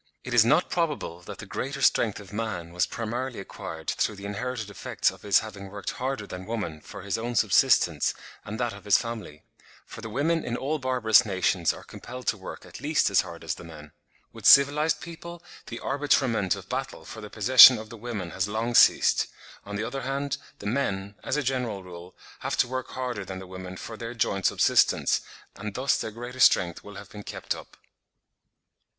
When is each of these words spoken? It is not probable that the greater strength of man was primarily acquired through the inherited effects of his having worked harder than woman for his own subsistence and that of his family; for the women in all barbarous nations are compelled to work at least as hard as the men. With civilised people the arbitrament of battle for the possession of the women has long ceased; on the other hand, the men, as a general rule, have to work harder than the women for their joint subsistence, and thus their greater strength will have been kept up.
It 0.23 0.33
is 0.33 0.43
not 0.43 0.71
probable 0.71 1.21
that 1.21 1.37
the 1.37 1.45
greater 1.45 1.83
strength 1.83 2.19
of 2.19 2.33
man 2.33 2.73
was 2.73 2.87
primarily 2.87 3.39
acquired 3.39 3.87
through 3.87 4.15
the 4.15 4.25
inherited 4.25 4.71
effects 4.71 5.11
of 5.11 5.21
his 5.21 5.37
having 5.41 5.69
worked 5.69 5.91
harder 5.91 6.25
than 6.25 6.47
woman 6.47 6.81
for 6.81 7.03
his 7.03 7.19
own 7.19 7.35
subsistence 7.35 8.15
and 8.43 8.59
that 8.59 8.73
of 8.73 8.85
his 8.85 8.97
family; 8.97 9.43
for 9.85 10.01
the 10.01 10.09
women 10.09 10.43
in 10.43 10.57
all 10.57 10.79
barbarous 10.79 11.23
nations 11.23 11.71
are 11.71 11.83
compelled 11.83 12.25
to 12.29 12.35
work 12.37 12.65
at 12.65 12.81
least 12.81 13.11
as 13.11 13.21
hard 13.21 13.43
as 13.43 13.53
the 13.53 13.63
men. 13.63 13.91
With 14.33 14.47
civilised 14.47 15.01
people 15.01 15.43
the 15.67 15.79
arbitrament 15.79 16.55
of 16.55 16.67
battle 16.67 17.05
for 17.05 17.21
the 17.21 17.29
possession 17.29 17.77
of 17.77 17.91
the 17.91 17.97
women 17.97 18.31
has 18.31 18.47
long 18.47 18.73
ceased; 18.73 19.27
on 19.67 19.75
the 19.75 19.83
other 19.83 20.01
hand, 20.01 20.39
the 20.57 20.65
men, 20.65 21.13
as 21.23 21.37
a 21.37 21.43
general 21.43 21.83
rule, 21.83 22.15
have 22.39 22.57
to 22.57 22.67
work 22.67 22.87
harder 22.87 23.23
than 23.23 23.37
the 23.37 23.45
women 23.45 23.77
for 23.77 23.95
their 23.97 24.15
joint 24.15 24.47
subsistence, 24.47 25.21
and 25.57 25.75
thus 25.75 25.95
their 25.95 26.09
greater 26.09 26.39
strength 26.39 26.83
will 26.83 26.95
have 26.95 27.11
been 27.11 27.21
kept 27.21 27.53
up. 27.53 27.77